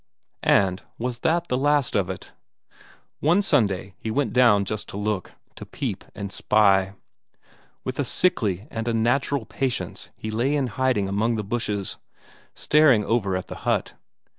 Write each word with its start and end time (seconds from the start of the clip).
And 0.41 0.81
was 0.97 1.19
that 1.19 1.47
the 1.47 1.59
last 1.59 1.95
of 1.95 2.09
it? 2.09 2.31
One 3.19 3.43
Sunday 3.43 3.93
he 3.99 4.09
went 4.09 4.33
down 4.33 4.65
just 4.65 4.89
to 4.89 4.97
look; 4.97 5.33
to 5.53 5.63
peep 5.63 6.03
and 6.15 6.33
spy. 6.33 6.95
With 7.83 7.99
a 7.99 8.03
sickly 8.03 8.65
and 8.71 8.87
unnatural 8.87 9.45
patience 9.45 10.09
he 10.15 10.31
lay 10.31 10.55
in 10.55 10.65
hiding 10.73 11.07
among 11.07 11.35
the 11.35 11.43
bushes, 11.43 11.97
staring 12.55 13.05
over 13.05 13.37
at 13.37 13.45
the 13.47 13.57
hut. 13.57 13.93